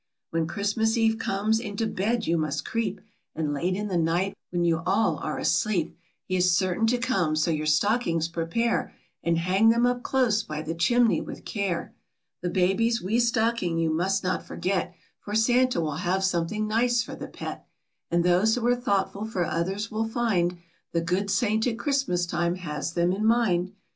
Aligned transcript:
When 0.31 0.47
Christmas 0.47 0.97
Eve 0.97 1.19
comes, 1.19 1.59
into 1.59 1.85
bed 1.85 2.25
you 2.25 2.35
must 2.35 2.65
creep, 2.65 3.01
And 3.35 3.53
late 3.53 3.75
in 3.75 3.87
the 3.87 3.99
night, 3.99 4.35
when 4.49 4.65
you 4.65 4.81
all 4.83 5.17
are 5.17 5.37
asleep, 5.37 5.95
He 6.23 6.35
is 6.35 6.57
certain 6.57 6.87
to 6.87 6.97
come; 6.97 7.35
so 7.35 7.51
your 7.51 7.67
stockings 7.67 8.27
prepare, 8.27 8.95
And 9.21 9.37
hang 9.37 9.69
them 9.69 9.85
up 9.85 10.01
close 10.01 10.41
by 10.41 10.63
the 10.63 10.73
chimney 10.73 11.21
with 11.21 11.45
care. 11.45 11.93
The 12.41 12.49
baby's 12.49 12.99
wee 12.99 13.19
stocking 13.19 13.77
you 13.77 13.91
must 13.91 14.23
not 14.23 14.41
forget, 14.43 14.95
For 15.19 15.35
Santa 15.35 15.79
will 15.79 15.97
have 15.97 16.23
something 16.23 16.67
nice 16.67 17.03
for 17.03 17.13
the 17.15 17.27
pet, 17.27 17.63
And 18.09 18.23
those 18.23 18.55
who 18.55 18.65
are 18.65 18.75
thoughtful 18.75 19.25
for 19.25 19.45
others 19.45 19.91
will 19.91 20.07
find 20.07 20.57
The 20.93 21.01
good 21.01 21.29
saint 21.29 21.67
at 21.67 21.77
Christmas 21.77 22.25
time 22.25 22.55
has 22.55 22.93
them 22.93 23.11
in 23.13 23.23
mind. 23.23 23.73